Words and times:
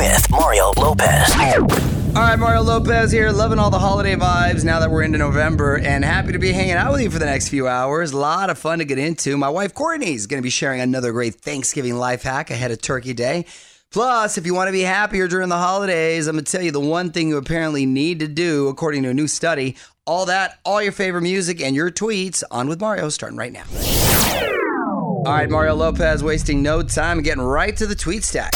with 0.00 0.30
Mario 0.30 0.72
Lopez. 0.78 1.30
All 2.16 2.22
right, 2.22 2.38
Mario 2.38 2.62
Lopez 2.62 3.12
here, 3.12 3.30
loving 3.30 3.58
all 3.58 3.68
the 3.68 3.78
holiday 3.78 4.16
vibes 4.16 4.64
now 4.64 4.80
that 4.80 4.90
we're 4.90 5.02
into 5.02 5.18
November, 5.18 5.76
and 5.76 6.02
happy 6.02 6.32
to 6.32 6.38
be 6.38 6.52
hanging 6.52 6.72
out 6.72 6.92
with 6.92 7.02
you 7.02 7.10
for 7.10 7.18
the 7.18 7.26
next 7.26 7.50
few 7.50 7.68
hours. 7.68 8.12
A 8.12 8.16
lot 8.16 8.48
of 8.48 8.58
fun 8.58 8.78
to 8.78 8.86
get 8.86 8.96
into. 8.96 9.36
My 9.36 9.50
wife 9.50 9.74
Courtney 9.74 10.14
is 10.14 10.26
going 10.26 10.40
to 10.40 10.42
be 10.42 10.48
sharing 10.48 10.80
another 10.80 11.12
great 11.12 11.34
Thanksgiving 11.34 11.96
life 11.96 12.22
hack 12.22 12.50
ahead 12.50 12.70
of 12.70 12.80
Turkey 12.80 13.12
Day. 13.12 13.44
Plus, 13.90 14.38
if 14.38 14.46
you 14.46 14.54
want 14.54 14.68
to 14.68 14.72
be 14.72 14.80
happier 14.80 15.28
during 15.28 15.50
the 15.50 15.58
holidays, 15.58 16.28
I'm 16.28 16.36
going 16.36 16.46
to 16.46 16.50
tell 16.50 16.62
you 16.62 16.72
the 16.72 16.80
one 16.80 17.12
thing 17.12 17.28
you 17.28 17.36
apparently 17.36 17.84
need 17.84 18.20
to 18.20 18.26
do, 18.26 18.68
according 18.68 19.02
to 19.02 19.10
a 19.10 19.14
new 19.14 19.28
study. 19.28 19.76
All 20.06 20.24
that, 20.26 20.60
all 20.64 20.82
your 20.82 20.92
favorite 20.92 21.22
music, 21.22 21.60
and 21.60 21.76
your 21.76 21.90
tweets 21.90 22.42
on 22.50 22.68
with 22.68 22.80
Mario 22.80 23.10
starting 23.10 23.36
right 23.36 23.52
now. 23.52 23.64
All 25.26 25.34
right, 25.34 25.50
Mario 25.50 25.74
Lopez 25.74 26.24
wasting 26.24 26.62
no 26.62 26.82
time 26.82 27.18
and 27.18 27.24
getting 27.24 27.42
right 27.42 27.76
to 27.76 27.86
the 27.86 27.94
tweet 27.94 28.24
stack. 28.24 28.54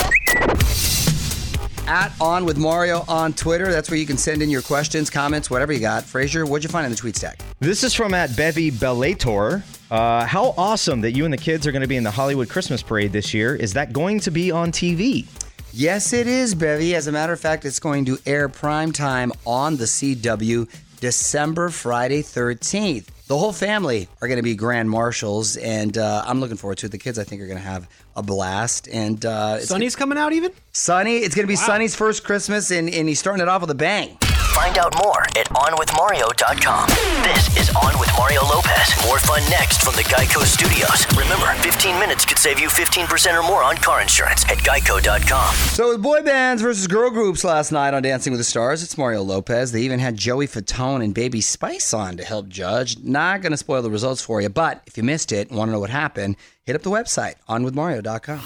At 1.86 2.12
On 2.20 2.44
with 2.44 2.56
Mario 2.56 3.04
on 3.08 3.32
Twitter. 3.34 3.70
That's 3.70 3.90
where 3.90 3.98
you 3.98 4.06
can 4.06 4.16
send 4.16 4.42
in 4.42 4.48
your 4.48 4.62
questions, 4.62 5.10
comments, 5.10 5.50
whatever 5.50 5.72
you 5.72 5.80
got. 5.80 6.04
Fraser, 6.04 6.46
what'd 6.46 6.64
you 6.64 6.70
find 6.70 6.86
in 6.86 6.90
the 6.90 6.96
tweet 6.96 7.16
stack? 7.16 7.40
This 7.60 7.84
is 7.84 7.92
from 7.92 8.14
at 8.14 8.34
Bevy 8.36 8.70
Bellator. 8.70 9.62
Uh, 9.90 10.24
how 10.24 10.54
awesome 10.56 11.02
that 11.02 11.12
you 11.12 11.24
and 11.24 11.32
the 11.32 11.38
kids 11.38 11.66
are 11.66 11.72
going 11.72 11.82
to 11.82 11.88
be 11.88 11.96
in 11.96 12.04
the 12.04 12.10
Hollywood 12.10 12.48
Christmas 12.48 12.82
Parade 12.82 13.12
this 13.12 13.34
year. 13.34 13.54
Is 13.54 13.74
that 13.74 13.92
going 13.92 14.18
to 14.20 14.30
be 14.30 14.50
on 14.50 14.72
TV? 14.72 15.26
Yes, 15.72 16.12
it 16.12 16.26
is, 16.26 16.54
Bevy. 16.54 16.94
As 16.94 17.06
a 17.06 17.12
matter 17.12 17.32
of 17.32 17.40
fact, 17.40 17.64
it's 17.64 17.80
going 17.80 18.04
to 18.06 18.18
air 18.24 18.48
prime 18.48 18.92
time 18.92 19.32
on 19.44 19.76
the 19.76 19.84
CW 19.84 20.68
December 21.00 21.68
Friday 21.68 22.22
13th. 22.22 23.08
The 23.26 23.38
whole 23.38 23.54
family 23.54 24.06
are 24.20 24.28
going 24.28 24.36
to 24.36 24.42
be 24.42 24.54
grand 24.54 24.90
marshals, 24.90 25.56
and 25.56 25.96
uh, 25.96 26.24
I'm 26.26 26.40
looking 26.40 26.58
forward 26.58 26.76
to 26.78 26.86
it. 26.86 26.92
The 26.92 26.98
kids, 26.98 27.18
I 27.18 27.24
think, 27.24 27.40
are 27.40 27.46
going 27.46 27.58
to 27.58 27.64
have 27.64 27.88
a 28.14 28.22
blast. 28.22 28.86
And 28.92 29.24
uh, 29.24 29.56
it's 29.58 29.68
Sonny's 29.68 29.96
coming 29.96 30.18
out 30.18 30.34
even? 30.34 30.52
Sunny. 30.72 31.16
It's 31.16 31.34
going 31.34 31.44
to 31.44 31.50
be 31.50 31.56
Sunny's 31.56 31.96
first 31.96 32.22
Christmas, 32.22 32.70
and, 32.70 32.92
and 32.92 33.08
he's 33.08 33.18
starting 33.18 33.40
it 33.40 33.48
off 33.48 33.62
with 33.62 33.70
a 33.70 33.74
bang. 33.74 34.18
Find 34.64 34.78
out 34.78 34.96
more 34.96 35.20
at 35.36 35.46
OnWithMario.com. 35.50 36.88
This 37.22 37.54
is 37.54 37.68
On 37.76 38.00
with 38.00 38.08
Mario 38.16 38.40
Lopez. 38.46 38.94
More 39.06 39.18
fun 39.18 39.42
next 39.50 39.82
from 39.82 39.94
the 39.94 40.04
Geico 40.04 40.42
Studios. 40.42 41.06
Remember, 41.18 41.52
15 41.62 41.98
minutes 41.98 42.24
could 42.24 42.38
save 42.38 42.58
you 42.58 42.68
15% 42.68 43.38
or 43.38 43.42
more 43.46 43.62
on 43.62 43.76
car 43.76 44.00
insurance 44.00 44.42
at 44.44 44.56
Geico.com. 44.56 45.54
So 45.54 45.90
with 45.90 46.02
boy 46.02 46.22
bands 46.22 46.62
versus 46.62 46.86
girl 46.86 47.10
groups 47.10 47.44
last 47.44 47.72
night 47.72 47.92
on 47.92 48.02
Dancing 48.02 48.32
with 48.32 48.40
the 48.40 48.44
Stars, 48.44 48.82
it's 48.82 48.96
Mario 48.96 49.20
Lopez. 49.22 49.70
They 49.72 49.82
even 49.82 49.98
had 49.98 50.16
Joey 50.16 50.48
Fatone 50.48 51.04
and 51.04 51.12
Baby 51.12 51.42
Spice 51.42 51.92
on 51.92 52.16
to 52.16 52.24
help 52.24 52.48
judge. 52.48 52.96
Not 53.00 53.42
going 53.42 53.52
to 53.52 53.58
spoil 53.58 53.82
the 53.82 53.90
results 53.90 54.22
for 54.22 54.40
you, 54.40 54.48
but 54.48 54.80
if 54.86 54.96
you 54.96 55.02
missed 55.02 55.30
it 55.30 55.50
and 55.50 55.58
want 55.58 55.68
to 55.68 55.72
know 55.72 55.80
what 55.80 55.90
happened, 55.90 56.36
hit 56.62 56.74
up 56.74 56.80
the 56.80 56.88
website, 56.88 57.34
onwithmario.com. 57.50 58.40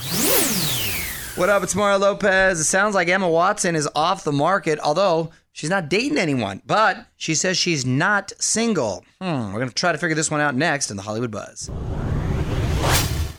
What 1.36 1.48
up? 1.48 1.62
It's 1.62 1.76
Mario 1.76 1.98
Lopez. 1.98 2.58
It 2.58 2.64
sounds 2.64 2.96
like 2.96 3.06
Emma 3.06 3.28
Watson 3.28 3.76
is 3.76 3.88
off 3.94 4.24
the 4.24 4.32
market, 4.32 4.80
although 4.80 5.30
she's 5.58 5.70
not 5.70 5.88
dating 5.88 6.18
anyone, 6.18 6.62
but 6.64 7.04
she 7.16 7.34
says 7.34 7.56
she's 7.58 7.84
not 7.84 8.32
single. 8.38 9.04
Hmm, 9.20 9.52
we're 9.52 9.58
going 9.58 9.68
to 9.68 9.74
try 9.74 9.90
to 9.90 9.98
figure 9.98 10.14
this 10.14 10.30
one 10.30 10.40
out 10.40 10.54
next 10.54 10.90
in 10.90 10.96
the 10.96 11.02
Hollywood 11.02 11.32
Buzz. 11.32 11.68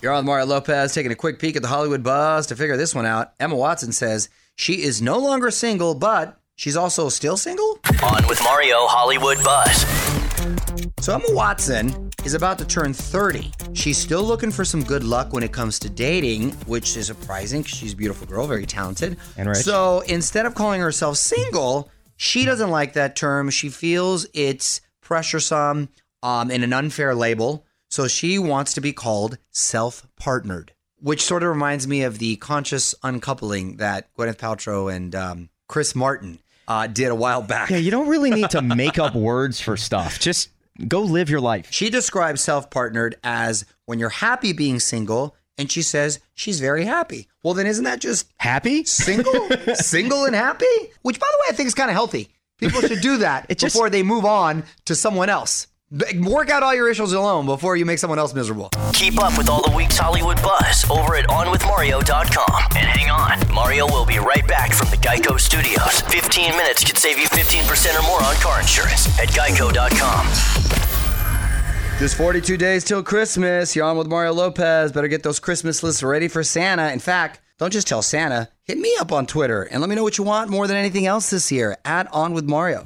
You're 0.01 0.11
on 0.11 0.19
with 0.19 0.25
Mario 0.25 0.45
Lopez 0.45 0.93
taking 0.93 1.11
a 1.13 1.15
quick 1.15 1.39
peek 1.39 1.55
at 1.55 1.61
the 1.61 1.69
Hollywood 1.69 2.03
Buzz 2.03 2.47
to 2.47 2.55
figure 2.57 2.75
this 2.75 2.93
one 2.93 3.05
out. 3.05 3.33
Emma 3.39 3.55
Watson 3.55 3.93
says 3.93 4.29
she 4.55 4.83
is 4.83 5.01
no 5.01 5.17
longer 5.17 5.49
single, 5.49 5.95
but 5.95 6.37
she's 6.55 6.75
also 6.75 7.07
still 7.07 7.37
single? 7.37 7.79
On 8.03 8.27
with 8.27 8.41
Mario 8.43 8.85
Hollywood 8.87 9.41
Buzz. 9.41 9.85
So 10.99 11.13
Emma 11.13 11.25
Watson 11.29 12.11
is 12.25 12.33
about 12.33 12.57
to 12.59 12.65
turn 12.65 12.93
30. 12.93 13.51
She's 13.73 13.97
still 13.97 14.23
looking 14.23 14.51
for 14.51 14.65
some 14.65 14.83
good 14.83 15.05
luck 15.05 15.31
when 15.31 15.43
it 15.43 15.53
comes 15.53 15.79
to 15.79 15.89
dating, 15.89 16.51
which 16.65 16.97
is 16.97 17.07
surprising 17.07 17.61
because 17.61 17.77
she's 17.77 17.93
a 17.93 17.95
beautiful 17.95 18.27
girl, 18.27 18.45
very 18.45 18.65
talented. 18.65 19.17
And 19.37 19.47
rich. 19.47 19.59
So 19.59 20.01
instead 20.01 20.45
of 20.45 20.53
calling 20.55 20.81
herself 20.81 21.15
single, 21.17 21.89
she 22.19 22.43
doesn't 22.43 22.69
like 22.69 22.93
that 22.93 23.15
term. 23.15 23.49
She 23.49 23.69
feels 23.69 24.27
it's 24.33 24.81
pressuresome 25.01 25.87
um, 26.21 26.51
and 26.51 26.65
an 26.65 26.73
unfair 26.73 27.15
label. 27.15 27.65
So 27.89 28.09
she 28.09 28.37
wants 28.37 28.73
to 28.73 28.81
be 28.81 28.91
called 28.91 29.37
self-partnered, 29.51 30.73
which 30.99 31.23
sort 31.23 31.43
of 31.43 31.49
reminds 31.49 31.87
me 31.87 32.03
of 32.03 32.19
the 32.19 32.35
conscious 32.35 32.93
uncoupling 33.03 33.77
that 33.77 34.13
Gwyneth 34.15 34.35
Paltrow 34.35 34.93
and 34.93 35.15
um, 35.15 35.49
Chris 35.69 35.95
Martin 35.95 36.39
uh, 36.67 36.87
did 36.87 37.07
a 37.07 37.15
while 37.15 37.41
back. 37.41 37.69
Yeah, 37.69 37.77
you 37.77 37.89
don't 37.89 38.09
really 38.09 38.31
need 38.31 38.49
to 38.49 38.61
make 38.61 38.99
up 38.99 39.15
words 39.15 39.61
for 39.61 39.77
stuff. 39.77 40.19
Just 40.19 40.49
go 40.89 41.01
live 41.01 41.29
your 41.29 41.39
life. 41.39 41.71
She 41.71 41.89
describes 41.89 42.41
self 42.41 42.69
partnered 42.69 43.15
as 43.23 43.65
when 43.85 43.97
you're 43.97 44.09
happy 44.09 44.51
being 44.51 44.81
single, 44.81 45.37
and 45.59 45.69
she 45.71 45.83
says 45.83 46.19
she's 46.33 46.59
very 46.59 46.85
happy. 46.85 47.27
Well, 47.43 47.53
then 47.53 47.67
isn't 47.67 47.83
that 47.83 47.99
just 47.99 48.25
Happy? 48.37 48.83
single? 48.85 49.49
single 49.75 50.25
and 50.25 50.33
happy? 50.35 50.65
Which, 51.03 51.19
by 51.19 51.27
the 51.31 51.37
way, 51.41 51.45
I 51.49 51.53
think 51.55 51.67
is 51.67 51.75
kind 51.75 51.89
of 51.91 51.93
healthy. 51.95 52.29
People 52.57 52.81
should 52.81 53.01
do 53.01 53.17
that 53.17 53.45
It 53.49 53.59
just- 53.59 53.75
before 53.75 53.89
they 53.91 54.01
move 54.01 54.25
on 54.25 54.63
to 54.85 54.95
someone 54.95 55.29
else. 55.29 55.67
Work 56.21 56.51
out 56.51 56.61
all 56.61 56.75
your 56.75 56.87
issues 56.87 57.13
alone 57.13 57.47
before 57.47 57.75
you 57.75 57.83
make 57.83 57.97
someone 57.97 58.19
else 58.19 58.31
miserable. 58.35 58.69
Keep 58.93 59.19
up 59.23 59.35
with 59.39 59.49
all 59.49 59.67
the 59.67 59.75
week's 59.75 59.97
Hollywood 59.97 60.39
buzz 60.43 60.87
over 60.87 61.15
at 61.15 61.25
OnWithMario.com. 61.25 62.77
And 62.77 62.85
hang 62.87 63.09
on, 63.09 63.51
Mario 63.53 63.87
will 63.87 64.05
be 64.05 64.19
right 64.19 64.47
back 64.47 64.71
from 64.71 64.89
the 64.91 64.97
Geico 64.97 65.39
Studios. 65.39 66.01
15 66.01 66.51
minutes 66.51 66.83
could 66.83 66.97
save 66.99 67.17
you 67.17 67.25
15% 67.25 67.99
or 67.99 68.03
more 68.03 68.21
on 68.23 68.35
car 68.35 68.61
insurance 68.61 69.07
at 69.19 69.29
Geico.com. 69.29 70.78
Just 71.99 72.15
42 72.15 72.55
days 72.55 72.85
till 72.85 73.03
Christmas. 73.03 73.75
You're 73.75 73.83
on 73.83 73.97
with 73.97 74.07
Mario 74.07 74.31
Lopez. 74.31 74.93
Better 74.93 75.09
get 75.09 75.21
those 75.21 75.37
Christmas 75.37 75.83
lists 75.83 76.01
ready 76.01 76.29
for 76.29 76.45
Santa. 76.45 76.93
In 76.93 76.99
fact, 76.99 77.41
don't 77.57 77.73
just 77.73 77.89
tell 77.89 78.01
Santa. 78.01 78.47
Hit 78.63 78.77
me 78.77 78.95
up 79.01 79.11
on 79.11 79.25
Twitter 79.25 79.63
and 79.63 79.81
let 79.81 79.89
me 79.89 79.97
know 79.97 80.03
what 80.03 80.17
you 80.17 80.23
want 80.23 80.49
more 80.49 80.65
than 80.65 80.77
anything 80.77 81.05
else 81.05 81.29
this 81.29 81.51
year. 81.51 81.75
Add 81.83 82.07
on 82.13 82.31
with 82.31 82.45
Mario. 82.45 82.85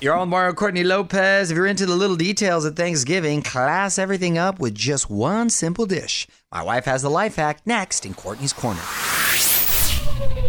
You're 0.00 0.14
on 0.14 0.20
with 0.20 0.28
Mario 0.28 0.52
Courtney 0.52 0.84
Lopez. 0.84 1.50
If 1.50 1.56
you're 1.56 1.66
into 1.66 1.84
the 1.84 1.96
little 1.96 2.14
details 2.14 2.64
of 2.64 2.76
Thanksgiving, 2.76 3.42
class 3.42 3.98
everything 3.98 4.38
up 4.38 4.60
with 4.60 4.76
just 4.76 5.10
one 5.10 5.50
simple 5.50 5.84
dish. 5.84 6.28
My 6.52 6.62
wife 6.62 6.84
has 6.84 7.02
the 7.02 7.10
life 7.10 7.34
hack 7.34 7.60
next 7.66 8.06
in 8.06 8.14
Courtney's 8.14 8.52
Corner. 8.52 8.82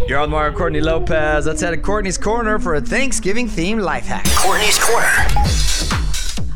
You're 0.07 0.19
on 0.19 0.29
Mario 0.29 0.55
Courtney 0.55 0.81
Lopez. 0.81 1.47
Let's 1.47 1.61
head 1.61 1.71
to 1.71 1.77
Courtney's 1.77 2.19
Corner 2.19 2.59
for 2.59 2.75
a 2.75 2.81
Thanksgiving 2.81 3.47
themed 3.47 3.81
life 3.81 4.05
hack. 4.05 4.27
Courtney's 4.37 4.77
Corner. 4.77 6.12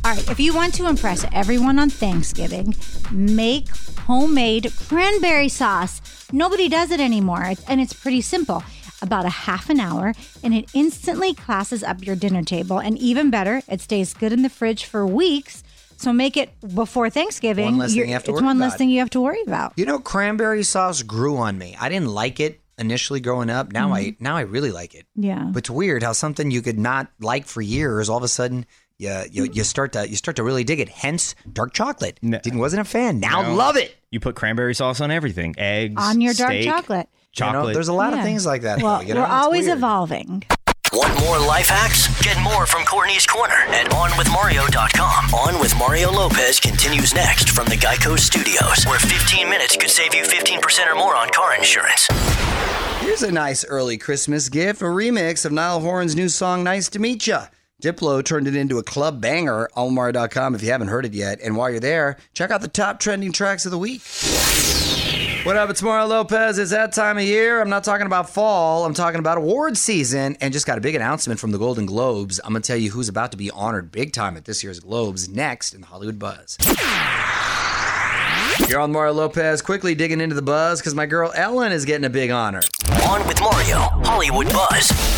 All 0.08 0.14
right, 0.14 0.30
if 0.30 0.40
you 0.40 0.56
want 0.56 0.74
to 0.76 0.88
impress 0.88 1.26
everyone 1.34 1.78
on 1.78 1.90
Thanksgiving, 1.90 2.74
make 3.12 3.68
homemade 4.06 4.72
cranberry 4.88 5.50
sauce. 5.50 6.02
Nobody 6.32 6.70
does 6.70 6.92
it 6.92 7.02
anymore, 7.02 7.52
and 7.68 7.82
it's 7.82 7.92
pretty 7.92 8.22
simple. 8.22 8.64
About 9.02 9.26
a 9.26 9.30
half 9.30 9.70
an 9.70 9.82
hour, 9.82 10.14
and 10.46 10.54
it 10.54 10.70
instantly 10.74 11.34
classes 11.34 11.84
up 11.84 12.06
your 12.06 12.16
dinner 12.16 12.42
table. 12.42 12.80
And 12.80 12.98
even 12.98 13.30
better, 13.30 13.62
it 13.68 13.82
stays 13.82 14.14
good 14.14 14.32
in 14.32 14.44
the 14.44 14.50
fridge 14.50 14.86
for 14.86 15.06
weeks. 15.06 15.62
So 15.98 16.14
make 16.14 16.38
it 16.38 16.52
before 16.74 17.10
Thanksgiving. 17.10 17.66
One 17.66 17.78
less 17.80 17.90
thing 17.90 17.98
You're- 17.98 18.12
have 18.12 18.24
to 18.24 18.32
it's 18.32 18.36
worry 18.40 18.46
one 18.46 18.60
less 18.60 18.70
about. 18.70 18.78
thing 18.78 18.90
you 18.90 19.00
have 19.00 19.10
to 19.10 19.20
worry 19.20 19.42
about. 19.46 19.74
You 19.76 19.86
know, 19.86 20.00
cranberry 20.00 20.64
sauce 20.64 21.04
grew 21.04 21.36
on 21.36 21.58
me. 21.58 21.76
I 21.78 21.90
didn't 21.90 22.08
like 22.08 22.40
it 22.40 22.62
initially 22.78 23.20
growing 23.20 23.50
up. 23.50 23.74
Now 23.74 23.88
mm-hmm. 23.88 23.94
I 23.94 24.16
now 24.22 24.38
I 24.38 24.42
really 24.42 24.72
like 24.72 24.96
it. 24.96 25.06
Yeah. 25.16 25.50
But 25.52 25.60
it's 25.60 25.70
weird 25.70 26.02
how 26.02 26.14
something 26.14 26.50
you 26.50 26.62
could 26.62 26.80
not 26.80 27.10
like 27.20 27.46
for 27.46 27.62
years, 27.62 28.08
all 28.08 28.18
of 28.18 28.24
a 28.24 28.30
sudden, 28.30 28.66
you 29.00 29.10
you, 29.32 29.44
mm. 29.44 29.56
you 29.56 29.64
start 29.64 29.94
to 29.94 30.08
you 30.10 30.16
start 30.16 30.38
to 30.38 30.44
really 30.44 30.64
dig 30.64 30.80
it. 30.80 30.90
Hence, 30.90 31.36
dark 31.52 31.74
chocolate. 31.74 32.20
No. 32.22 32.40
Didn't 32.40 32.60
wasn't 32.60 32.82
a 32.82 32.86
fan. 32.86 33.20
Now 33.20 33.42
No. 33.42 33.54
love 33.56 33.76
it. 33.78 33.96
You 34.12 34.20
put 34.20 34.36
cranberry 34.36 34.74
sauce 34.74 35.02
on 35.02 35.12
everything. 35.12 35.54
Eggs. 35.58 36.02
On 36.02 36.22
your 36.22 36.34
dark 36.34 36.52
steak, 36.52 36.66
chocolate. 36.66 37.08
You 37.38 37.46
know, 37.46 37.52
Chocolate. 37.52 37.74
there's 37.76 37.88
a 37.90 37.94
lot 37.94 38.14
of 38.14 38.22
things 38.24 38.46
like 38.48 38.64
that. 38.64 38.82
Well, 38.82 38.98
though, 39.00 39.06
you 39.06 39.14
know? 39.14 39.20
we're 39.22 39.26
It's 39.28 39.34
always 39.34 39.66
weird. 39.66 39.78
evolving. 39.78 40.44
Want 40.94 41.20
more 41.20 41.38
life 41.38 41.68
hacks? 41.68 42.08
Get 42.24 42.42
more 42.42 42.66
from 42.66 42.84
Courtney's 42.86 43.28
Corner 43.28 43.54
at 43.54 43.88
OnWithMario.com. 43.92 45.34
On 45.36 45.60
with 45.60 45.78
Mario 45.78 46.12
Lopez 46.12 46.60
continues 46.60 47.14
next 47.14 47.50
from 47.50 47.66
the 47.68 47.76
Geico 47.76 48.18
Studios, 48.18 48.86
where 48.86 48.98
15 48.98 49.48
minutes 49.50 49.76
could 49.78 49.90
save 49.92 50.16
you 50.16 50.24
15% 50.24 50.88
or 50.88 50.96
more 50.96 51.16
on 51.16 51.30
car 51.30 51.56
insurance. 51.56 52.08
Here's 53.02 53.22
a 53.22 53.32
nice 53.32 53.64
early 53.66 53.98
Christmas 53.98 54.50
gift: 54.50 54.82
a 54.82 54.86
remix 54.86 55.46
of 55.46 55.52
Niall 55.52 55.82
Horan's 55.82 56.16
new 56.16 56.30
song 56.30 56.64
"Nice 56.64 56.90
to 56.90 57.00
Meet 57.00 57.28
Ya." 57.28 57.48
Diplo 57.82 58.26
turned 58.26 58.48
it 58.48 58.56
into 58.56 58.80
a 58.80 58.84
club 58.84 59.22
banger. 59.22 59.70
OnMario.com 59.78 60.56
if 60.56 60.64
you 60.64 60.72
haven't 60.72 60.88
heard 60.88 61.06
it 61.06 61.14
yet. 61.14 61.40
And 61.42 61.56
while 61.56 61.70
you're 61.70 61.80
there, 61.80 62.18
check 62.34 62.50
out 62.50 62.62
the 62.62 62.68
top 62.68 63.00
trending 63.00 63.32
tracks 63.32 63.66
of 63.66 63.72
the 63.72 63.78
week. 63.78 64.02
What 65.46 65.58
up? 65.58 65.70
It's 65.70 65.84
Mario 65.84 66.08
Lopez. 66.08 66.58
It's 66.58 66.72
that 66.72 66.92
time 66.92 67.20
of 67.20 67.24
year. 67.24 67.62
I'm 67.62 67.70
not 67.70 67.84
talking 67.84 68.08
about 68.08 68.32
fall. 68.32 68.84
I'm 68.84 68.96
talking 68.96 69.20
about 69.20 69.38
award 69.38 69.78
season. 69.78 70.38
And 70.42 70.52
just 70.52 70.66
got 70.66 70.80
a 70.80 70.82
big 70.82 70.96
announcement 70.96 71.40
from 71.40 71.52
the 71.52 71.60
Golden 71.60 71.86
Globes. 71.86 72.40
I'm 72.44 72.52
going 72.52 72.64
to 72.64 72.68
tell 72.68 72.78
you 72.78 72.90
who's 72.90 73.10
about 73.10 73.30
to 73.32 73.38
be 73.38 73.52
honored 73.52 73.92
big 73.92 74.12
time 74.12 74.38
at 74.38 74.46
this 74.46 74.64
year's 74.64 74.80
Globes 74.80 75.30
next 75.30 75.76
in 75.76 75.82
the 75.82 75.88
Hollywood 75.88 76.18
Buzz. 76.18 76.58
You're 78.68 78.80
on 78.80 78.92
Mario 78.92 79.14
Lopez. 79.14 79.62
Quickly 79.62 79.94
digging 79.94 80.20
into 80.20 80.36
the 80.36 80.42
buzz 80.42 80.82
because 80.82 80.96
my 80.96 81.06
girl 81.06 81.32
Ellen 81.36 81.72
is 81.72 81.86
getting 81.86 82.06
a 82.06 82.10
big 82.10 82.32
honor. 82.32 82.62
On 83.08 83.26
with 83.28 83.40
Mario, 83.40 83.78
Hollywood 83.78 84.52
Buzz. 84.52 85.17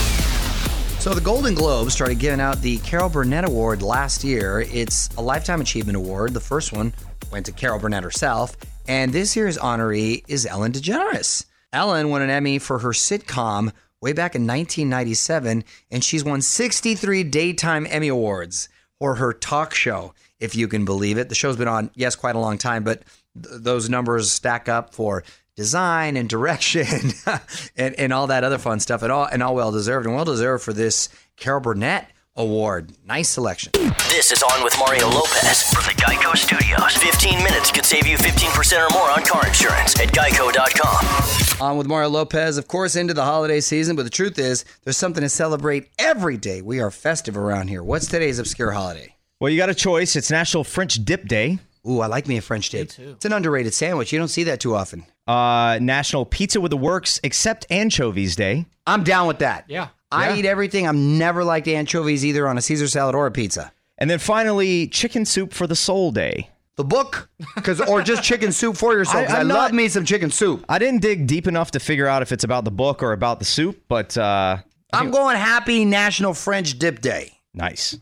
So 0.99 1.13
the 1.13 1.21
Golden 1.21 1.55
Globes 1.55 1.93
started 1.93 2.19
giving 2.19 2.41
out 2.41 2.61
the 2.61 2.77
Carol 2.79 3.07
Burnett 3.07 3.45
Award 3.45 3.81
last 3.81 4.21
year. 4.21 4.65
It's 4.69 5.07
a 5.15 5.21
lifetime 5.21 5.61
achievement 5.61 5.95
award. 5.95 6.33
The 6.33 6.41
first 6.41 6.73
one 6.73 6.93
went 7.31 7.45
to 7.45 7.53
Carol 7.53 7.79
Burnett 7.79 8.03
herself, 8.03 8.57
and 8.85 9.13
this 9.13 9.33
year's 9.33 9.57
honoree 9.57 10.25
is 10.27 10.45
Ellen 10.45 10.73
DeGeneres. 10.73 11.45
Ellen 11.71 12.09
won 12.09 12.21
an 12.21 12.29
Emmy 12.29 12.59
for 12.59 12.79
her 12.79 12.89
sitcom 12.89 13.71
way 14.01 14.11
back 14.11 14.35
in 14.35 14.41
1997, 14.41 15.63
and 15.89 16.03
she's 16.03 16.25
won 16.25 16.41
63 16.41 17.23
Daytime 17.23 17.87
Emmy 17.89 18.09
Awards 18.09 18.67
for 18.99 19.15
her 19.15 19.31
talk 19.31 19.73
show, 19.73 20.13
if 20.41 20.53
you 20.53 20.67
can 20.67 20.83
believe 20.83 21.17
it. 21.17 21.29
The 21.29 21.35
show's 21.35 21.55
been 21.55 21.69
on, 21.69 21.91
yes, 21.95 22.17
quite 22.17 22.35
a 22.35 22.39
long 22.39 22.57
time, 22.57 22.83
but 22.83 23.03
th- 23.41 23.61
those 23.61 23.89
numbers 23.89 24.31
stack 24.31 24.67
up 24.67 24.93
for 24.93 25.23
design 25.59 26.15
and 26.15 26.29
direction 26.29 27.11
and, 27.75 27.93
and 27.95 28.13
all 28.13 28.27
that 28.27 28.45
other 28.45 28.57
fun 28.57 28.79
stuff, 28.79 29.03
and 29.03 29.11
all, 29.11 29.25
and 29.25 29.43
all 29.43 29.53
well 29.53 29.73
deserved, 29.73 30.05
and 30.05 30.15
well 30.15 30.23
deserved 30.23 30.63
for 30.63 30.71
this 30.71 31.09
Carol 31.35 31.59
Burnett 31.59 32.09
Award. 32.37 32.93
Nice 33.05 33.27
selection. 33.27 33.73
This 34.07 34.31
is 34.31 34.41
On 34.41 34.63
with 34.63 34.73
Mario 34.79 35.09
Lopez 35.09 35.63
from 35.63 35.83
the 35.83 36.01
Geico 36.01 36.37
Studios. 36.37 36.95
15 36.95 37.43
minutes 37.43 37.71
could 37.71 37.85
save 37.85 38.07
you 38.07 38.15
15% 38.15 38.89
or 38.89 38.93
more 38.93 39.09
on 39.11 39.21
car 39.25 39.45
insurance 39.45 39.99
at 39.99 40.07
geico.com. 40.13 41.61
On 41.61 41.77
with 41.77 41.87
Mario 41.87 42.07
Lopez, 42.07 42.57
of 42.57 42.69
course, 42.69 42.95
into 42.95 43.13
the 43.13 43.25
holiday 43.25 43.59
season, 43.59 43.97
but 43.97 44.03
the 44.03 44.09
truth 44.09 44.39
is, 44.39 44.63
there's 44.85 44.95
something 44.95 45.23
to 45.23 45.29
celebrate 45.29 45.89
every 45.99 46.37
day. 46.37 46.61
We 46.61 46.79
are 46.79 46.89
festive 46.89 47.35
around 47.35 47.67
here. 47.67 47.83
What's 47.83 48.07
today's 48.07 48.39
obscure 48.39 48.71
holiday? 48.71 49.13
Well, 49.41 49.51
you 49.51 49.57
got 49.57 49.69
a 49.69 49.75
choice. 49.75 50.15
It's 50.15 50.31
National 50.31 50.63
French 50.63 51.03
Dip 51.03 51.27
Day, 51.27 51.59
Ooh, 51.87 52.01
I 52.01 52.07
like 52.07 52.27
me 52.27 52.37
a 52.37 52.41
French 52.41 52.69
dip. 52.69 52.91
It's 52.97 53.25
an 53.25 53.33
underrated 53.33 53.73
sandwich. 53.73 54.11
You 54.11 54.19
don't 54.19 54.27
see 54.27 54.43
that 54.45 54.59
too 54.59 54.75
often. 54.75 55.05
uh, 55.27 55.77
National 55.79 56.25
Pizza 56.25 56.59
with 56.59 56.71
the 56.71 56.77
Works 56.77 57.19
except 57.23 57.67
anchovies 57.69 58.35
day. 58.35 58.65
I'm 58.87 59.03
down 59.03 59.27
with 59.27 59.39
that. 59.39 59.65
Yeah. 59.67 59.89
I 60.11 60.29
Yeah. 60.29 60.35
eat 60.37 60.45
everything. 60.45 60.87
I've 60.87 60.95
never 60.95 61.43
liked 61.43 61.67
anchovies 61.67 62.25
either 62.25 62.47
on 62.47 62.57
a 62.57 62.61
Caesar 62.61 62.87
salad 62.87 63.13
or 63.13 63.27
a 63.27 63.31
pizza. 63.31 63.71
And 63.99 64.09
then 64.09 64.17
finally, 64.17 64.87
Chicken 64.87 65.25
Soup 65.25 65.53
for 65.53 65.67
the 65.67 65.75
Soul 65.75 66.11
Day. 66.11 66.49
The 66.77 66.83
book, 66.85 67.29
because 67.55 67.79
or 67.81 68.01
just 68.01 68.23
chicken 68.23 68.51
soup 68.53 68.77
for 68.77 68.93
yourself. 68.93 69.25
'cause 69.27 69.33
I, 69.35 69.39
I- 69.39 69.41
I'm 69.41 69.49
love 69.49 69.73
me 69.73 69.87
some 69.89 70.05
chicken 70.05 70.31
soup. 70.31 70.63
I 70.69 70.79
didn't 70.79 71.01
dig 71.01 71.27
deep 71.27 71.45
enough 71.45 71.71
to 71.71 71.79
figure 71.79 72.07
out 72.07 72.21
if 72.21 72.31
it's 72.31 72.45
about 72.45 72.63
the 72.63 72.71
book 72.71 73.03
or 73.03 73.11
about 73.11 73.39
the 73.39 73.45
soup, 73.45 73.81
but 73.89 74.17
uh, 74.17 74.57
I'm 74.93 75.11
going 75.11 75.35
Happy 75.37 75.83
National 75.85 76.33
French 76.33 76.79
Dip 76.79 77.01
Day. 77.01 77.33
nice. 77.53 77.97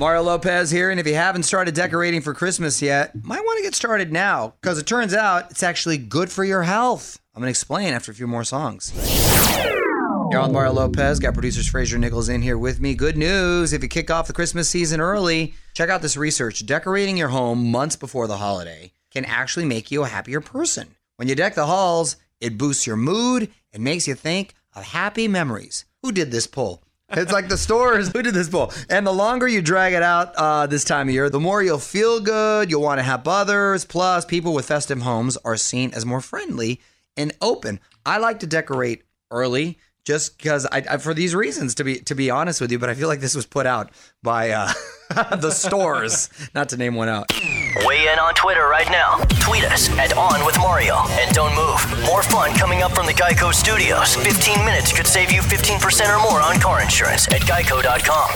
Mario 0.00 0.22
Lopez 0.22 0.70
here, 0.70 0.90
and 0.90 0.98
if 0.98 1.06
you 1.06 1.14
haven't 1.14 1.42
started 1.42 1.74
decorating 1.74 2.22
for 2.22 2.32
Christmas 2.32 2.80
yet, 2.80 3.14
might 3.22 3.44
want 3.44 3.58
to 3.58 3.62
get 3.62 3.74
started 3.74 4.10
now 4.10 4.54
because 4.62 4.78
it 4.78 4.86
turns 4.86 5.12
out 5.12 5.50
it's 5.50 5.62
actually 5.62 5.98
good 5.98 6.32
for 6.32 6.42
your 6.42 6.62
health. 6.62 7.20
I'm 7.34 7.42
going 7.42 7.48
to 7.48 7.50
explain 7.50 7.92
after 7.92 8.10
a 8.10 8.14
few 8.14 8.26
more 8.26 8.42
songs. 8.42 8.94
You're 10.30 10.40
on 10.40 10.52
Mario 10.52 10.72
Lopez. 10.72 11.18
Got 11.18 11.34
producers 11.34 11.68
Fraser 11.68 11.98
Nichols 11.98 12.30
in 12.30 12.40
here 12.40 12.56
with 12.56 12.80
me. 12.80 12.94
Good 12.94 13.18
news. 13.18 13.74
If 13.74 13.82
you 13.82 13.90
kick 13.90 14.10
off 14.10 14.26
the 14.26 14.32
Christmas 14.32 14.70
season 14.70 15.02
early, 15.02 15.52
check 15.74 15.90
out 15.90 16.00
this 16.00 16.16
research. 16.16 16.64
Decorating 16.64 17.18
your 17.18 17.28
home 17.28 17.70
months 17.70 17.96
before 17.96 18.26
the 18.26 18.38
holiday 18.38 18.94
can 19.10 19.26
actually 19.26 19.66
make 19.66 19.90
you 19.90 20.02
a 20.02 20.08
happier 20.08 20.40
person. 20.40 20.96
When 21.16 21.28
you 21.28 21.34
deck 21.34 21.54
the 21.54 21.66
halls, 21.66 22.16
it 22.40 22.56
boosts 22.56 22.86
your 22.86 22.96
mood 22.96 23.50
and 23.70 23.84
makes 23.84 24.08
you 24.08 24.14
think 24.14 24.54
of 24.74 24.82
happy 24.82 25.28
memories. 25.28 25.84
Who 26.00 26.10
did 26.10 26.30
this 26.30 26.46
poll? 26.46 26.82
It's 27.12 27.32
like 27.32 27.48
the 27.48 27.58
stores. 27.58 28.08
Who 28.08 28.22
did 28.22 28.34
this 28.34 28.48
poll? 28.48 28.72
And 28.88 29.06
the 29.06 29.12
longer 29.12 29.48
you 29.48 29.62
drag 29.62 29.94
it 29.94 30.02
out 30.02 30.34
uh, 30.36 30.66
this 30.66 30.84
time 30.84 31.08
of 31.08 31.14
year, 31.14 31.28
the 31.28 31.40
more 31.40 31.62
you'll 31.62 31.78
feel 31.78 32.20
good. 32.20 32.70
You'll 32.70 32.82
want 32.82 32.98
to 32.98 33.02
help 33.02 33.26
others. 33.26 33.84
Plus, 33.84 34.24
people 34.24 34.54
with 34.54 34.66
festive 34.66 35.02
homes 35.02 35.36
are 35.38 35.56
seen 35.56 35.92
as 35.92 36.06
more 36.06 36.20
friendly 36.20 36.80
and 37.16 37.32
open. 37.40 37.80
I 38.06 38.18
like 38.18 38.40
to 38.40 38.46
decorate 38.46 39.02
early 39.30 39.78
just 40.04 40.38
because 40.38 40.66
I, 40.66 40.82
I 40.90 40.96
for 40.96 41.14
these 41.14 41.34
reasons 41.34 41.74
to 41.76 41.84
be 41.84 41.96
to 42.00 42.14
be 42.14 42.30
honest 42.30 42.60
with 42.60 42.72
you. 42.72 42.78
But 42.78 42.90
I 42.90 42.94
feel 42.94 43.08
like 43.08 43.20
this 43.20 43.34
was 43.34 43.46
put 43.46 43.66
out 43.66 43.90
by 44.22 44.50
uh, 44.50 44.72
the 45.36 45.50
stores, 45.50 46.30
not 46.54 46.70
to 46.70 46.76
name 46.76 46.94
one 46.94 47.08
out. 47.08 47.30
Weigh 47.76 48.08
in 48.12 48.18
on 48.18 48.34
Twitter 48.34 48.66
right 48.68 48.88
now. 48.90 49.18
Tweet 49.40 49.64
us 49.64 49.88
at 49.98 50.16
On 50.16 50.44
with 50.44 50.58
Mario. 50.58 50.96
And 51.10 51.34
don't 51.34 51.54
move. 51.54 52.06
More 52.06 52.22
fun 52.22 52.54
coming 52.54 52.82
up 52.82 52.92
from 52.92 53.06
the 53.06 53.12
Geico 53.12 53.52
Studios. 53.52 54.16
15 54.16 54.64
minutes 54.64 54.92
could 54.92 55.06
save 55.06 55.30
you 55.30 55.40
15% 55.40 56.14
or 56.14 56.20
more 56.22 56.40
on 56.40 56.58
car 56.60 56.82
insurance 56.82 57.28
at 57.28 57.42
geico.com. 57.42 58.30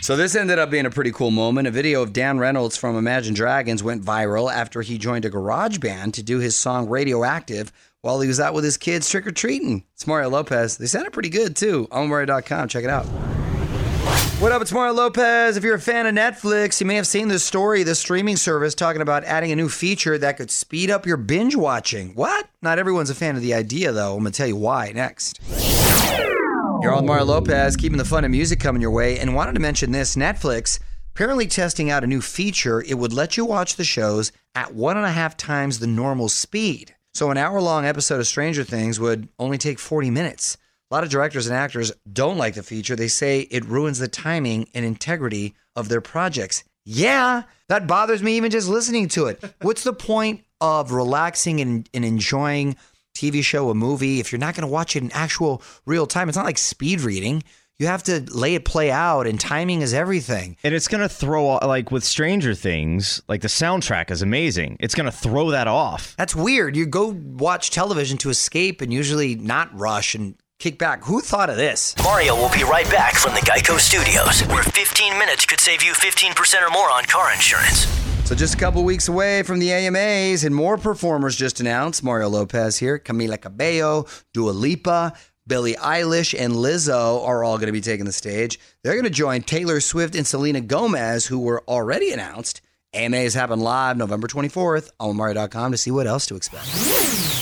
So 0.00 0.16
this 0.16 0.34
ended 0.34 0.58
up 0.58 0.70
being 0.70 0.86
a 0.86 0.90
pretty 0.90 1.12
cool 1.12 1.30
moment. 1.30 1.68
A 1.68 1.70
video 1.70 2.02
of 2.02 2.12
Dan 2.12 2.38
Reynolds 2.38 2.76
from 2.76 2.96
Imagine 2.96 3.34
Dragons 3.34 3.82
went 3.82 4.02
viral 4.02 4.52
after 4.52 4.80
he 4.82 4.96
joined 4.98 5.24
a 5.24 5.30
garage 5.30 5.78
band 5.78 6.14
to 6.14 6.22
do 6.22 6.38
his 6.38 6.56
song 6.56 6.88
Radioactive 6.88 7.70
while 8.00 8.20
he 8.20 8.28
was 8.28 8.40
out 8.40 8.54
with 8.54 8.64
his 8.64 8.78
kids 8.78 9.08
trick 9.10 9.26
or 9.26 9.30
treating. 9.30 9.84
It's 9.94 10.06
Mario 10.06 10.30
Lopez. 10.30 10.78
They 10.78 10.86
sounded 10.86 11.12
pretty 11.12 11.28
good 11.28 11.54
too. 11.54 11.86
OnMario.com. 11.92 12.68
Check 12.68 12.84
it 12.84 12.90
out. 12.90 13.06
What 14.40 14.52
up? 14.52 14.62
It's 14.62 14.72
Mario 14.72 14.94
Lopez. 14.94 15.58
If 15.58 15.64
you're 15.64 15.74
a 15.74 15.80
fan 15.80 16.06
of 16.06 16.14
Netflix, 16.14 16.80
you 16.80 16.86
may 16.86 16.94
have 16.94 17.06
seen 17.06 17.28
this 17.28 17.44
story, 17.44 17.82
the 17.82 17.94
streaming 17.94 18.36
service 18.36 18.74
talking 18.74 19.02
about 19.02 19.22
adding 19.24 19.52
a 19.52 19.56
new 19.56 19.68
feature 19.68 20.16
that 20.16 20.38
could 20.38 20.50
speed 20.50 20.90
up 20.90 21.04
your 21.04 21.18
binge 21.18 21.54
watching. 21.56 22.14
What? 22.14 22.48
Not 22.62 22.78
everyone's 22.78 23.10
a 23.10 23.14
fan 23.14 23.36
of 23.36 23.42
the 23.42 23.52
idea, 23.52 23.92
though. 23.92 24.14
I'm 24.14 24.20
going 24.20 24.32
to 24.32 24.36
tell 24.38 24.46
you 24.46 24.56
why 24.56 24.92
next. 24.94 25.40
You're 26.80 26.94
on 26.94 27.04
Mario 27.04 27.26
Lopez, 27.26 27.76
keeping 27.76 27.98
the 27.98 28.04
fun 28.06 28.24
and 28.24 28.32
music 28.32 28.60
coming 28.60 28.80
your 28.80 28.92
way, 28.92 29.18
and 29.18 29.34
wanted 29.34 29.52
to 29.56 29.60
mention 29.60 29.92
this 29.92 30.16
Netflix 30.16 30.80
apparently 31.14 31.46
testing 31.46 31.90
out 31.90 32.02
a 32.02 32.06
new 32.06 32.22
feature. 32.22 32.80
It 32.80 32.94
would 32.94 33.12
let 33.12 33.36
you 33.36 33.44
watch 33.44 33.76
the 33.76 33.84
shows 33.84 34.32
at 34.54 34.72
one 34.72 34.96
and 34.96 35.04
a 35.04 35.10
half 35.10 35.36
times 35.36 35.80
the 35.80 35.86
normal 35.86 36.30
speed. 36.30 36.94
So, 37.12 37.30
an 37.30 37.36
hour 37.36 37.60
long 37.60 37.84
episode 37.84 38.20
of 38.20 38.26
Stranger 38.26 38.64
Things 38.64 38.98
would 38.98 39.28
only 39.38 39.58
take 39.58 39.78
40 39.78 40.08
minutes. 40.08 40.56
A 40.90 40.94
lot 40.94 41.04
of 41.04 41.10
directors 41.10 41.46
and 41.46 41.54
actors 41.54 41.92
don't 42.12 42.36
like 42.36 42.54
the 42.54 42.64
feature. 42.64 42.96
They 42.96 43.06
say 43.06 43.42
it 43.42 43.64
ruins 43.64 44.00
the 44.00 44.08
timing 44.08 44.68
and 44.74 44.84
integrity 44.84 45.54
of 45.76 45.88
their 45.88 46.00
projects. 46.00 46.64
Yeah, 46.84 47.44
that 47.68 47.86
bothers 47.86 48.24
me 48.24 48.36
even 48.36 48.50
just 48.50 48.68
listening 48.68 49.06
to 49.10 49.26
it. 49.26 49.40
What's 49.62 49.84
the 49.84 49.92
point 49.92 50.44
of 50.60 50.90
relaxing 50.90 51.60
and, 51.60 51.88
and 51.94 52.04
enjoying 52.04 52.74
TV 53.14 53.44
show, 53.44 53.70
a 53.70 53.74
movie, 53.74 54.18
if 54.18 54.32
you're 54.32 54.40
not 54.40 54.56
going 54.56 54.66
to 54.66 54.72
watch 54.72 54.96
it 54.96 55.04
in 55.04 55.12
actual 55.12 55.62
real 55.86 56.08
time? 56.08 56.28
It's 56.28 56.36
not 56.36 56.44
like 56.44 56.58
speed 56.58 57.02
reading. 57.02 57.44
You 57.78 57.86
have 57.86 58.02
to 58.04 58.26
lay 58.28 58.56
it 58.56 58.64
play 58.64 58.90
out, 58.90 59.28
and 59.28 59.40
timing 59.40 59.82
is 59.82 59.94
everything. 59.94 60.58
And 60.62 60.74
it's 60.74 60.86
gonna 60.86 61.08
throw 61.08 61.56
like 61.66 61.90
with 61.90 62.04
Stranger 62.04 62.54
Things, 62.54 63.22
like 63.26 63.40
the 63.40 63.48
soundtrack 63.48 64.10
is 64.10 64.20
amazing. 64.20 64.76
It's 64.80 64.94
gonna 64.94 65.10
throw 65.10 65.50
that 65.52 65.66
off. 65.66 66.14
That's 66.18 66.36
weird. 66.36 66.76
You 66.76 66.84
go 66.84 67.06
watch 67.08 67.70
television 67.70 68.18
to 68.18 68.28
escape 68.28 68.82
and 68.82 68.92
usually 68.92 69.34
not 69.34 69.74
rush 69.74 70.14
and 70.14 70.34
kick 70.60 70.78
back. 70.78 71.02
Who 71.04 71.20
thought 71.20 71.50
of 71.50 71.56
this? 71.56 71.96
Mario 72.04 72.36
will 72.36 72.50
be 72.50 72.62
right 72.62 72.88
back 72.90 73.16
from 73.16 73.34
the 73.34 73.40
Geico 73.40 73.80
Studios, 73.80 74.42
where 74.48 74.62
15 74.62 75.18
minutes 75.18 75.46
could 75.46 75.58
save 75.58 75.82
you 75.82 75.92
15% 75.92 76.62
or 76.62 76.70
more 76.70 76.90
on 76.90 77.04
car 77.04 77.32
insurance. 77.32 77.86
So 78.26 78.36
just 78.36 78.54
a 78.54 78.58
couple 78.58 78.84
weeks 78.84 79.08
away 79.08 79.42
from 79.42 79.58
the 79.58 79.72
AMAs, 79.72 80.44
and 80.44 80.54
more 80.54 80.78
performers 80.78 81.34
just 81.34 81.58
announced. 81.58 82.04
Mario 82.04 82.28
Lopez 82.28 82.78
here, 82.78 82.98
Camila 82.98 83.40
Cabello, 83.40 84.06
Dua 84.32 84.52
Lipa, 84.52 85.14
Billie 85.48 85.74
Eilish, 85.74 86.38
and 86.38 86.52
Lizzo 86.52 87.26
are 87.26 87.42
all 87.42 87.56
going 87.56 87.66
to 87.66 87.72
be 87.72 87.80
taking 87.80 88.04
the 88.04 88.12
stage. 88.12 88.60
They're 88.84 88.92
going 88.94 89.04
to 89.04 89.10
join 89.10 89.42
Taylor 89.42 89.80
Swift 89.80 90.14
and 90.14 90.26
Selena 90.26 90.60
Gomez, 90.60 91.26
who 91.26 91.40
were 91.40 91.64
already 91.66 92.12
announced. 92.12 92.60
AMAs 92.94 93.34
happen 93.34 93.60
live 93.60 93.96
November 93.96 94.28
24th 94.28 94.90
on 95.00 95.16
Mario.com 95.16 95.72
to 95.72 95.78
see 95.78 95.90
what 95.90 96.06
else 96.06 96.26
to 96.26 96.36
expect. 96.36 97.39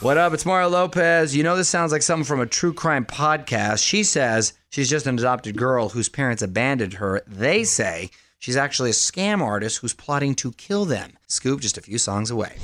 What 0.00 0.18
up? 0.18 0.34
It's 0.34 0.44
Mario 0.44 0.68
Lopez. 0.68 1.34
You 1.34 1.42
know, 1.42 1.56
this 1.56 1.70
sounds 1.70 1.90
like 1.90 2.02
something 2.02 2.26
from 2.26 2.38
a 2.40 2.46
true 2.46 2.74
crime 2.74 3.06
podcast. 3.06 3.82
She 3.82 4.02
says 4.02 4.52
she's 4.68 4.90
just 4.90 5.06
an 5.06 5.18
adopted 5.18 5.56
girl 5.56 5.88
whose 5.88 6.10
parents 6.10 6.42
abandoned 6.42 6.94
her. 6.94 7.22
They 7.26 7.64
say 7.64 8.10
she's 8.38 8.58
actually 8.58 8.90
a 8.90 8.92
scam 8.92 9.40
artist 9.40 9.78
who's 9.78 9.94
plotting 9.94 10.34
to 10.36 10.52
kill 10.52 10.84
them. 10.84 11.14
Scoop 11.28 11.60
just 11.62 11.78
a 11.78 11.80
few 11.80 11.96
songs 11.96 12.30
away. 12.30 12.56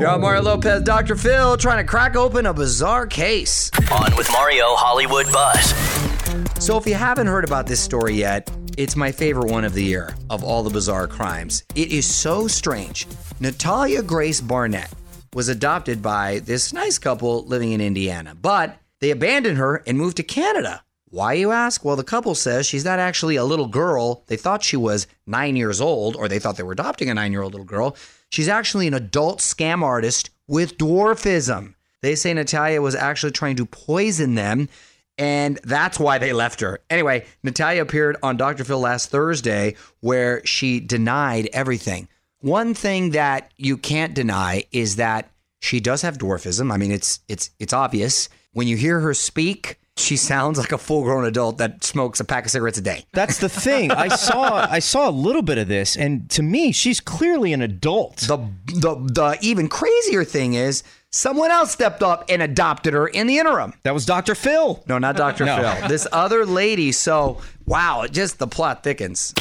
Yo, 0.00 0.18
Mario 0.18 0.40
Lopez, 0.40 0.82
Dr. 0.82 1.14
Phil, 1.14 1.58
trying 1.58 1.84
to 1.84 1.88
crack 1.88 2.16
open 2.16 2.46
a 2.46 2.54
bizarre 2.54 3.06
case. 3.06 3.70
On 3.92 4.16
with 4.16 4.32
Mario 4.32 4.74
Hollywood 4.74 5.30
Buzz. 5.30 5.74
So, 6.64 6.78
if 6.78 6.86
you 6.86 6.94
haven't 6.94 7.26
heard 7.26 7.44
about 7.44 7.66
this 7.66 7.80
story 7.80 8.14
yet, 8.14 8.50
it's 8.78 8.96
my 8.96 9.12
favorite 9.12 9.50
one 9.50 9.66
of 9.66 9.74
the 9.74 9.84
year 9.84 10.14
of 10.30 10.42
all 10.42 10.62
the 10.62 10.70
bizarre 10.70 11.06
crimes. 11.06 11.64
It 11.74 11.92
is 11.92 12.06
so 12.06 12.48
strange. 12.48 13.06
Natalia 13.40 14.02
Grace 14.02 14.40
Barnett 14.40 14.90
was 15.34 15.48
adopted 15.48 16.02
by 16.02 16.40
this 16.40 16.72
nice 16.72 16.98
couple 16.98 17.44
living 17.44 17.72
in 17.72 17.80
Indiana, 17.80 18.34
but 18.34 18.78
they 19.00 19.10
abandoned 19.10 19.58
her 19.58 19.82
and 19.86 19.98
moved 19.98 20.16
to 20.18 20.22
Canada. 20.22 20.84
Why, 21.08 21.34
you 21.34 21.50
ask? 21.50 21.84
Well, 21.84 21.96
the 21.96 22.04
couple 22.04 22.34
says 22.34 22.66
she's 22.66 22.84
not 22.84 22.98
actually 22.98 23.36
a 23.36 23.44
little 23.44 23.66
girl. 23.66 24.24
They 24.28 24.36
thought 24.36 24.64
she 24.64 24.76
was 24.76 25.06
nine 25.26 25.56
years 25.56 25.80
old, 25.80 26.16
or 26.16 26.26
they 26.28 26.38
thought 26.38 26.56
they 26.56 26.62
were 26.62 26.72
adopting 26.72 27.10
a 27.10 27.14
nine 27.14 27.32
year 27.32 27.42
old 27.42 27.52
little 27.52 27.66
girl. 27.66 27.96
She's 28.30 28.48
actually 28.48 28.86
an 28.86 28.94
adult 28.94 29.40
scam 29.40 29.82
artist 29.82 30.30
with 30.48 30.78
dwarfism. 30.78 31.74
They 32.00 32.14
say 32.14 32.32
Natalia 32.32 32.80
was 32.80 32.94
actually 32.94 33.32
trying 33.32 33.56
to 33.56 33.66
poison 33.66 34.34
them 34.34 34.68
and 35.18 35.58
that's 35.62 36.00
why 36.00 36.18
they 36.18 36.32
left 36.32 36.60
her. 36.60 36.80
Anyway, 36.88 37.26
Natalia 37.42 37.82
appeared 37.82 38.16
on 38.22 38.36
Dr. 38.36 38.64
Phil 38.64 38.80
last 38.80 39.10
Thursday 39.10 39.76
where 40.00 40.44
she 40.46 40.80
denied 40.80 41.48
everything. 41.52 42.08
One 42.42 42.74
thing 42.74 43.10
that 43.10 43.50
you 43.56 43.76
can't 43.78 44.14
deny 44.14 44.64
is 44.72 44.96
that 44.96 45.30
she 45.60 45.80
does 45.80 46.02
have 46.02 46.18
dwarfism. 46.18 46.72
I 46.72 46.76
mean, 46.76 46.92
it's 46.92 47.20
it's 47.28 47.50
it's 47.58 47.72
obvious. 47.72 48.28
When 48.52 48.66
you 48.68 48.76
hear 48.76 49.00
her 49.00 49.14
speak, 49.14 49.78
She 49.98 50.16
sounds 50.16 50.58
like 50.58 50.72
a 50.72 50.78
full 50.78 51.02
grown 51.02 51.24
adult 51.26 51.58
that 51.58 51.84
smokes 51.84 52.18
a 52.18 52.24
pack 52.24 52.46
of 52.46 52.50
cigarettes 52.50 52.78
a 52.78 52.80
day. 52.82 53.04
That's 53.12 53.36
the 53.38 53.48
thing. 53.48 53.90
I 53.90 54.08
saw 54.08 54.66
I 54.68 54.78
saw 54.80 55.08
a 55.08 55.12
little 55.12 55.42
bit 55.42 55.58
of 55.58 55.68
this, 55.68 55.96
and 55.96 56.28
to 56.30 56.42
me, 56.42 56.72
she's 56.72 56.98
clearly 56.98 57.52
an 57.52 57.60
adult. 57.60 58.16
The, 58.16 58.38
the, 58.66 58.94
the 58.96 59.38
even 59.42 59.68
crazier 59.68 60.24
thing 60.24 60.54
is, 60.54 60.82
someone 61.10 61.50
else 61.50 61.70
stepped 61.72 62.02
up 62.02 62.24
and 62.30 62.40
adopted 62.42 62.94
her 62.94 63.06
in 63.06 63.26
the 63.26 63.36
interim. 63.38 63.74
That 63.82 63.92
was 63.92 64.06
Dr. 64.06 64.34
Phil. 64.34 64.82
No, 64.88 64.96
not 64.98 65.14
Dr. 65.16 65.44
No. 65.44 65.56
Phil. 65.60 65.88
This 65.88 66.06
other 66.10 66.46
lady. 66.46 66.90
So, 66.90 67.42
wow, 67.66 68.06
just 68.10 68.38
the 68.38 68.46
plot 68.48 68.82
thickens. 68.82 69.34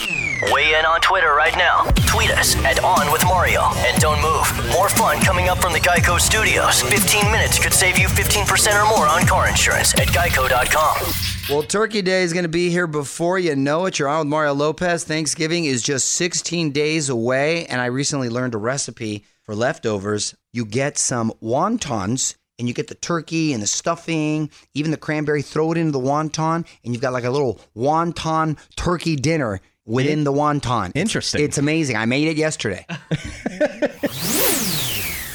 Weigh 0.50 0.74
in 0.74 0.86
on 0.86 1.00
Twitter 1.02 1.36
right 1.36 1.56
now. 1.56 1.84
Tweet 2.08 2.32
us 2.32 2.56
at 2.66 2.84
On 2.84 3.12
With 3.12 3.24
Mario. 3.26 3.62
And 3.86 4.02
don't 4.02 4.20
move. 4.22 4.72
More 4.72 4.90
fun 4.90 5.22
coming 5.22 5.50
up 5.50 5.60
from 5.60 5.72
the 5.72 5.80
Geico 5.80 6.20
Studios. 6.20 6.82
15 6.82 7.32
minutes 7.32 7.60
could 7.60 7.74
save 7.74 8.00
you 8.00 8.08
15% 8.08 8.82
or 8.82 8.90
more 8.90 9.08
on 9.08 9.28
car 9.28 9.48
insurance 9.48 9.94
at 9.96 10.08
geico.com. 10.08 11.12
Well, 11.48 11.62
Turkey 11.62 12.02
Day 12.02 12.24
is 12.24 12.34
going 12.34 12.44
to 12.44 12.50
be 12.50 12.72
here 12.72 12.88
before 12.88 13.38
you 13.38 13.56
know 13.56 13.86
it. 13.86 14.00
You're 14.00 14.08
on 14.08 14.20
with 14.20 14.28
Mario 14.30 14.54
Lopez. 14.54 15.04
Thanksgiving 15.04 15.66
is 15.66 15.84
just 15.84 16.08
16 16.14 16.72
days 16.72 17.10
away, 17.10 17.68
and 17.68 17.80
I 17.80 17.86
recently 17.86 18.30
learned 18.30 18.56
a 18.56 18.58
recipe 18.58 19.26
for 19.44 19.54
leftovers. 19.54 20.34
You 20.54 20.66
get 20.66 20.98
some 20.98 21.34
wontons, 21.44 22.36
and 22.58 22.68
you 22.68 22.74
get 22.74 22.88
the 22.88 22.96
turkey 22.96 23.54
and 23.54 23.62
the 23.62 23.68
stuffing, 23.68 24.50
even 24.74 24.92
the 24.92 24.98
cranberry, 24.98 25.42
throw 25.42 25.72
it 25.72 25.78
into 25.78 25.92
the 25.92 26.00
wonton, 26.00 26.66
and 26.84 26.94
you've 26.94 27.02
got 27.02 27.12
like 27.12 27.24
a 27.24 27.32
little 27.32 27.60
wonton 27.76 28.58
turkey 28.76 29.16
dinner 29.16 29.60
within 29.92 30.24
the 30.24 30.34
wonton. 30.34 30.92
Interesting. 30.96 31.44
It's 31.44 31.58
amazing. 31.58 31.98
I 31.98 32.06
made 32.06 32.28
it 32.28 32.38
yesterday. 32.38 32.86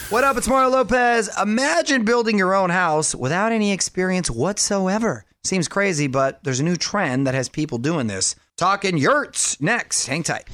What 0.08 0.22
up? 0.22 0.36
It's 0.36 0.46
Mario 0.46 0.68
Lopez. 0.68 1.28
Imagine 1.42 2.04
building 2.04 2.38
your 2.38 2.54
own 2.54 2.70
house 2.70 3.12
without 3.12 3.50
any 3.50 3.72
experience 3.72 4.30
whatsoever. 4.30 5.24
Seems 5.42 5.66
crazy, 5.66 6.06
but 6.06 6.44
there's 6.44 6.60
a 6.60 6.62
new 6.62 6.76
trend 6.76 7.26
that 7.26 7.34
has 7.34 7.48
people 7.48 7.78
doing 7.78 8.06
this. 8.06 8.36
Talking 8.56 8.98
yurts 8.98 9.60
next. 9.60 10.06
Hang 10.06 10.22
tight. 10.22 10.44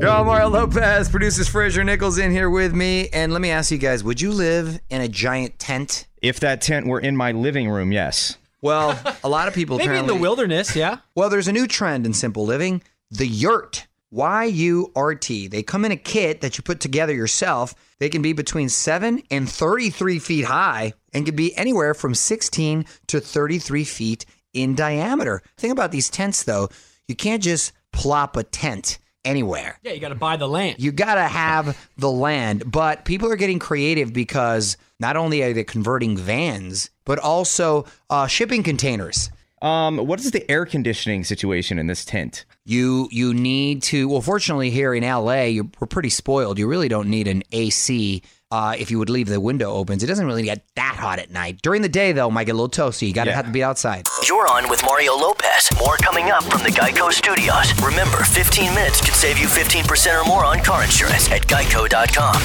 Yo, 0.00 0.22
Mario 0.22 0.48
Lopez, 0.48 1.08
producers 1.08 1.48
Fraser 1.48 1.82
Nichols 1.82 2.18
in 2.18 2.30
here 2.30 2.50
with 2.50 2.74
me. 2.74 3.08
And 3.08 3.32
let 3.32 3.40
me 3.40 3.50
ask 3.50 3.70
you 3.70 3.78
guys 3.78 4.04
would 4.04 4.20
you 4.20 4.32
live 4.32 4.78
in 4.90 5.00
a 5.00 5.08
giant 5.08 5.58
tent? 5.58 6.06
If 6.20 6.40
that 6.40 6.60
tent 6.60 6.86
were 6.86 7.00
in 7.00 7.16
my 7.16 7.32
living 7.32 7.70
room, 7.70 7.90
yes. 7.90 8.36
Well, 8.60 8.98
a 9.22 9.28
lot 9.28 9.48
of 9.48 9.54
people 9.54 9.78
Maybe 9.78 9.96
in 9.96 10.06
the 10.06 10.14
wilderness, 10.14 10.74
yeah. 10.74 10.98
Well, 11.14 11.30
there's 11.30 11.48
a 11.48 11.52
new 11.52 11.66
trend 11.66 12.06
in 12.06 12.14
simple 12.14 12.44
living 12.44 12.82
the 13.10 13.26
yurt. 13.26 13.86
Y 14.10 14.44
U 14.44 14.90
R 14.96 15.14
T. 15.14 15.48
They 15.48 15.62
come 15.62 15.84
in 15.84 15.92
a 15.92 15.96
kit 15.96 16.40
that 16.40 16.56
you 16.56 16.62
put 16.62 16.80
together 16.80 17.12
yourself. 17.12 17.74
They 17.98 18.08
can 18.08 18.22
be 18.22 18.32
between 18.32 18.70
7 18.70 19.22
and 19.30 19.48
33 19.48 20.18
feet 20.18 20.46
high 20.46 20.94
and 21.12 21.26
can 21.26 21.36
be 21.36 21.54
anywhere 21.56 21.92
from 21.92 22.14
16 22.14 22.86
to 23.08 23.20
33 23.20 23.84
feet 23.84 24.24
in 24.54 24.74
diameter. 24.74 25.42
Think 25.58 25.72
about 25.72 25.92
these 25.92 26.08
tents, 26.08 26.42
though. 26.42 26.70
You 27.06 27.16
can't 27.16 27.42
just 27.42 27.72
plop 27.92 28.36
a 28.36 28.44
tent 28.44 28.98
anywhere. 29.24 29.78
Yeah, 29.82 29.92
you 29.92 30.00
got 30.00 30.08
to 30.10 30.14
buy 30.14 30.36
the 30.36 30.48
land. 30.48 30.76
You 30.78 30.92
got 30.92 31.14
to 31.14 31.22
have 31.22 31.88
the 31.96 32.10
land, 32.10 32.70
but 32.70 33.04
people 33.04 33.30
are 33.30 33.36
getting 33.36 33.58
creative 33.58 34.12
because 34.12 34.76
not 35.00 35.16
only 35.16 35.42
are 35.42 35.52
they 35.52 35.64
converting 35.64 36.16
vans, 36.16 36.90
but 37.04 37.18
also 37.18 37.86
uh, 38.10 38.26
shipping 38.26 38.62
containers. 38.62 39.30
Um, 39.60 39.98
what 39.98 40.20
is 40.20 40.30
the 40.30 40.48
air 40.50 40.64
conditioning 40.66 41.24
situation 41.24 41.78
in 41.78 41.88
this 41.88 42.04
tent? 42.04 42.44
You 42.64 43.08
you 43.10 43.34
need 43.34 43.82
to. 43.84 44.08
Well, 44.08 44.20
fortunately, 44.20 44.70
here 44.70 44.94
in 44.94 45.02
LA, 45.02 45.42
you're, 45.44 45.66
we're 45.80 45.88
pretty 45.88 46.10
spoiled. 46.10 46.58
You 46.58 46.68
really 46.68 46.88
don't 46.88 47.08
need 47.08 47.26
an 47.26 47.42
AC. 47.50 48.22
Uh, 48.50 48.74
if 48.78 48.90
you 48.90 48.98
would 48.98 49.10
leave 49.10 49.28
the 49.28 49.38
window 49.40 49.70
open, 49.72 50.02
it 50.02 50.06
doesn't 50.06 50.26
really 50.26 50.42
get 50.42 50.64
that 50.74 50.96
hot 50.98 51.18
at 51.18 51.30
night. 51.30 51.58
During 51.62 51.82
the 51.82 51.88
day, 51.88 52.12
though, 52.12 52.28
it 52.28 52.32
might 52.32 52.44
get 52.44 52.52
a 52.52 52.58
little 52.58 52.70
toasty. 52.70 53.06
You 53.06 53.12
got 53.12 53.24
to 53.24 53.30
Yeah. 53.30 53.36
have 53.36 53.44
to 53.44 53.50
be 53.52 53.62
outside. 53.62 54.06
You're 54.26 54.48
on 54.48 54.70
with 54.70 54.82
Mario 54.84 55.14
Lopez. 55.16 55.68
More 55.78 55.96
coming 55.98 56.30
up 56.30 56.42
from 56.44 56.62
the 56.62 56.70
Geico 56.70 57.12
Studios. 57.12 57.78
Remember, 57.82 58.24
15 58.24 58.72
minutes 58.74 59.02
could 59.02 59.12
save 59.14 59.36
you 59.38 59.46
15% 59.48 60.18
or 60.18 60.24
more 60.24 60.46
on 60.46 60.60
car 60.60 60.82
insurance 60.82 61.30
at 61.30 61.42
geico.com. 61.46 62.40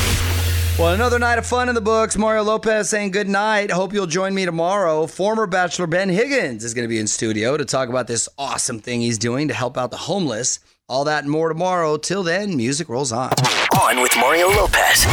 Well, 0.77 0.93
another 0.93 1.19
night 1.19 1.37
of 1.37 1.45
fun 1.45 1.69
in 1.69 1.75
the 1.75 1.79
books. 1.81 2.17
Mario 2.17 2.43
Lopez 2.43 2.89
saying 2.89 3.11
good 3.11 3.29
night. 3.29 3.71
Hope 3.71 3.93
you'll 3.93 4.05
join 4.07 4.33
me 4.33 4.43
tomorrow. 4.43 5.07
Former 5.07 5.47
Bachelor 5.47 5.87
Ben 5.87 6.09
Higgins 6.09 6.65
is 6.65 6.73
going 6.73 6.83
to 6.83 6.89
be 6.89 6.99
in 6.99 7.07
studio 7.07 7.55
to 7.55 7.63
talk 7.63 7.87
about 7.87 8.07
this 8.07 8.27
awesome 8.37 8.79
thing 8.79 8.99
he's 8.99 9.17
doing 9.19 9.47
to 9.47 9.53
help 9.53 9.77
out 9.77 9.89
the 9.91 9.97
homeless. 9.97 10.59
All 10.89 11.05
that 11.05 11.23
and 11.23 11.31
more 11.31 11.47
tomorrow. 11.47 11.95
Till 11.95 12.23
then, 12.23 12.57
music 12.57 12.89
rolls 12.89 13.13
on. 13.13 13.31
On 13.81 14.01
with 14.01 14.11
Mario 14.17 14.49
Lopez. 14.49 15.05